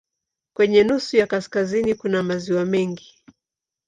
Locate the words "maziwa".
2.23-2.65